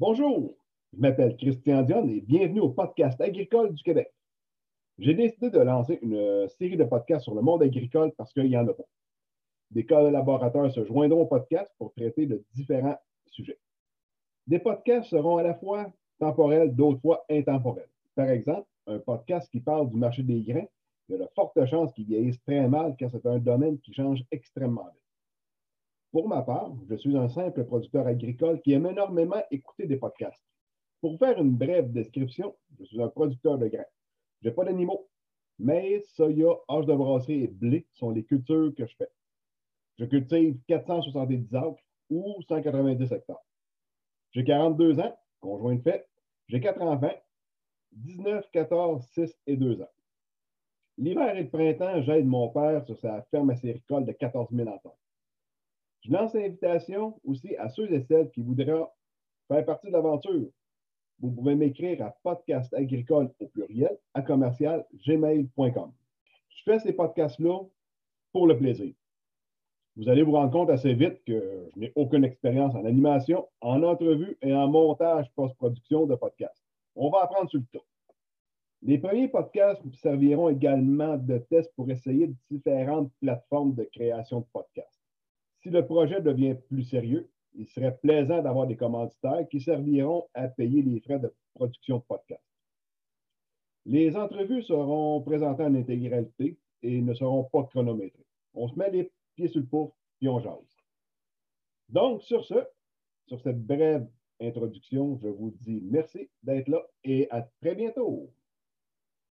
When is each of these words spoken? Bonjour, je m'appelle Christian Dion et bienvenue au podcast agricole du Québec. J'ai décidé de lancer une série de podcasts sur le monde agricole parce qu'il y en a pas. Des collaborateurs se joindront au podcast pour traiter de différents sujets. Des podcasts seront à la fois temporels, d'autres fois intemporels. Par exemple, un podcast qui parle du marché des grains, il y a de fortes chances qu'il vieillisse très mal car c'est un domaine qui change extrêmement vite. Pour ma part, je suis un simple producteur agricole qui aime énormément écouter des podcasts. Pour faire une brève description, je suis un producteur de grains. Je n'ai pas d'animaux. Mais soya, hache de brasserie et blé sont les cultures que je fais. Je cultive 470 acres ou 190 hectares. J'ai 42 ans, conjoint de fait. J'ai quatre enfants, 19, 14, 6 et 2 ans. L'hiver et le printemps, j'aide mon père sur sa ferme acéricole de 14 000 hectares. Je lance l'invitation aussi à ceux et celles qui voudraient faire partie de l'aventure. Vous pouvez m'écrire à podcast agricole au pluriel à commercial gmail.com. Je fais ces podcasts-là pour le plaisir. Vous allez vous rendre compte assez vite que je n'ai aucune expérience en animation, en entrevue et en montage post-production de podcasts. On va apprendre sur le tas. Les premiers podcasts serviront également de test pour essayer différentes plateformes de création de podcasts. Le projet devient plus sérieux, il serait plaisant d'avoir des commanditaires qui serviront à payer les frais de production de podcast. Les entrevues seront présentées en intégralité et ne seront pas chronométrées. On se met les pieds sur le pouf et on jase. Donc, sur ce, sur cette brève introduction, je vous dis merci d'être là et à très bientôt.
Bonjour, 0.00 0.56
je 0.94 0.98
m'appelle 0.98 1.36
Christian 1.36 1.82
Dion 1.82 2.08
et 2.08 2.22
bienvenue 2.22 2.60
au 2.60 2.70
podcast 2.70 3.20
agricole 3.20 3.74
du 3.74 3.82
Québec. 3.82 4.10
J'ai 4.96 5.12
décidé 5.12 5.50
de 5.50 5.58
lancer 5.58 5.98
une 6.00 6.48
série 6.48 6.78
de 6.78 6.84
podcasts 6.84 7.24
sur 7.24 7.34
le 7.34 7.42
monde 7.42 7.62
agricole 7.62 8.10
parce 8.16 8.32
qu'il 8.32 8.46
y 8.46 8.56
en 8.56 8.66
a 8.66 8.72
pas. 8.72 8.88
Des 9.72 9.84
collaborateurs 9.84 10.72
se 10.72 10.86
joindront 10.86 11.20
au 11.20 11.26
podcast 11.26 11.70
pour 11.76 11.92
traiter 11.92 12.24
de 12.24 12.42
différents 12.54 12.96
sujets. 13.26 13.58
Des 14.46 14.58
podcasts 14.58 15.10
seront 15.10 15.36
à 15.36 15.42
la 15.42 15.52
fois 15.52 15.92
temporels, 16.18 16.74
d'autres 16.74 17.02
fois 17.02 17.22
intemporels. 17.28 17.90
Par 18.14 18.30
exemple, 18.30 18.66
un 18.86 19.00
podcast 19.00 19.50
qui 19.50 19.60
parle 19.60 19.90
du 19.90 19.98
marché 19.98 20.22
des 20.22 20.40
grains, 20.40 20.66
il 21.10 21.12
y 21.12 21.14
a 21.16 21.18
de 21.18 21.28
fortes 21.34 21.62
chances 21.66 21.92
qu'il 21.92 22.06
vieillisse 22.06 22.40
très 22.40 22.66
mal 22.66 22.96
car 22.96 23.10
c'est 23.10 23.26
un 23.26 23.38
domaine 23.38 23.78
qui 23.78 23.92
change 23.92 24.24
extrêmement 24.30 24.88
vite. 24.94 25.09
Pour 26.12 26.26
ma 26.26 26.42
part, 26.42 26.72
je 26.88 26.96
suis 26.96 27.16
un 27.16 27.28
simple 27.28 27.64
producteur 27.64 28.06
agricole 28.06 28.60
qui 28.62 28.72
aime 28.72 28.86
énormément 28.86 29.42
écouter 29.50 29.86
des 29.86 29.96
podcasts. 29.96 30.42
Pour 31.00 31.18
faire 31.18 31.38
une 31.40 31.56
brève 31.56 31.92
description, 31.92 32.56
je 32.78 32.84
suis 32.84 33.00
un 33.00 33.08
producteur 33.08 33.58
de 33.58 33.68
grains. 33.68 33.84
Je 34.42 34.48
n'ai 34.48 34.54
pas 34.54 34.64
d'animaux. 34.64 35.08
Mais 35.60 36.02
soya, 36.08 36.52
hache 36.68 36.86
de 36.86 36.94
brasserie 36.94 37.44
et 37.44 37.46
blé 37.46 37.86
sont 37.92 38.10
les 38.10 38.24
cultures 38.24 38.72
que 38.76 38.86
je 38.86 38.96
fais. 38.96 39.10
Je 39.98 40.04
cultive 40.06 40.58
470 40.66 41.54
acres 41.54 41.82
ou 42.08 42.34
190 42.48 43.12
hectares. 43.12 43.44
J'ai 44.32 44.42
42 44.42 44.98
ans, 44.98 45.16
conjoint 45.40 45.76
de 45.76 45.82
fait. 45.82 46.08
J'ai 46.48 46.60
quatre 46.60 46.80
enfants, 46.80 47.14
19, 47.92 48.50
14, 48.50 49.06
6 49.12 49.38
et 49.46 49.56
2 49.56 49.82
ans. 49.82 49.90
L'hiver 50.98 51.36
et 51.36 51.42
le 51.42 51.48
printemps, 51.50 52.02
j'aide 52.02 52.26
mon 52.26 52.48
père 52.48 52.84
sur 52.84 52.98
sa 52.98 53.22
ferme 53.30 53.50
acéricole 53.50 54.06
de 54.06 54.12
14 54.12 54.48
000 54.50 54.68
hectares. 54.68 54.96
Je 56.02 56.12
lance 56.12 56.34
l'invitation 56.34 57.20
aussi 57.24 57.56
à 57.56 57.68
ceux 57.68 57.92
et 57.92 58.02
celles 58.02 58.30
qui 58.30 58.42
voudraient 58.42 58.86
faire 59.48 59.64
partie 59.64 59.88
de 59.88 59.92
l'aventure. 59.92 60.48
Vous 61.20 61.30
pouvez 61.30 61.54
m'écrire 61.54 62.02
à 62.02 62.16
podcast 62.22 62.72
agricole 62.72 63.30
au 63.40 63.46
pluriel 63.46 63.98
à 64.14 64.22
commercial 64.22 64.86
gmail.com. 65.06 65.92
Je 66.48 66.62
fais 66.64 66.78
ces 66.78 66.94
podcasts-là 66.94 67.60
pour 68.32 68.46
le 68.46 68.56
plaisir. 68.56 68.94
Vous 69.96 70.08
allez 70.08 70.22
vous 70.22 70.32
rendre 70.32 70.52
compte 70.52 70.70
assez 70.70 70.94
vite 70.94 71.22
que 71.26 71.68
je 71.74 71.78
n'ai 71.78 71.92
aucune 71.94 72.24
expérience 72.24 72.74
en 72.74 72.84
animation, 72.86 73.48
en 73.60 73.82
entrevue 73.82 74.38
et 74.40 74.54
en 74.54 74.68
montage 74.68 75.30
post-production 75.34 76.06
de 76.06 76.14
podcasts. 76.14 76.64
On 76.94 77.10
va 77.10 77.24
apprendre 77.24 77.50
sur 77.50 77.58
le 77.58 77.66
tas. 77.66 77.84
Les 78.82 78.98
premiers 78.98 79.28
podcasts 79.28 79.82
serviront 79.96 80.48
également 80.48 81.18
de 81.18 81.36
test 81.38 81.70
pour 81.76 81.90
essayer 81.90 82.32
différentes 82.50 83.12
plateformes 83.20 83.74
de 83.74 83.84
création 83.84 84.40
de 84.40 84.46
podcasts. 84.52 84.99
Le 85.70 85.86
projet 85.86 86.20
devient 86.20 86.56
plus 86.68 86.82
sérieux, 86.82 87.30
il 87.54 87.68
serait 87.68 87.96
plaisant 87.96 88.42
d'avoir 88.42 88.66
des 88.66 88.74
commanditaires 88.74 89.46
qui 89.48 89.60
serviront 89.60 90.26
à 90.34 90.48
payer 90.48 90.82
les 90.82 90.98
frais 90.98 91.20
de 91.20 91.32
production 91.54 91.98
de 91.98 92.02
podcast. 92.02 92.42
Les 93.86 94.16
entrevues 94.16 94.64
seront 94.64 95.22
présentées 95.22 95.62
en 95.62 95.76
intégralité 95.76 96.58
et 96.82 97.00
ne 97.00 97.14
seront 97.14 97.44
pas 97.44 97.62
chronométrées. 97.62 98.26
On 98.52 98.66
se 98.66 98.74
met 98.74 98.90
les 98.90 99.12
pieds 99.36 99.46
sur 99.46 99.60
le 99.60 99.66
pouf 99.66 99.92
et 100.20 100.28
on 100.28 100.40
jase. 100.40 100.76
Donc, 101.88 102.24
sur 102.24 102.44
ce, 102.44 102.66
sur 103.28 103.40
cette 103.40 103.64
brève 103.64 104.08
introduction, 104.40 105.18
je 105.22 105.28
vous 105.28 105.52
dis 105.60 105.80
merci 105.84 106.28
d'être 106.42 106.66
là 106.66 106.84
et 107.04 107.30
à 107.30 107.42
très 107.60 107.76
bientôt. 107.76 107.99